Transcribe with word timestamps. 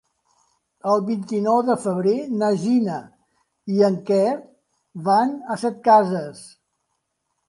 El 0.91 1.01
vint-i-nou 1.09 1.57
de 1.65 1.73
febrer 1.83 2.15
na 2.39 2.49
Gina 2.63 2.95
i 3.73 3.83
en 3.89 3.99
Quer 4.07 4.33
van 5.09 5.35
a 5.57 5.59
Setcases. 5.65 6.41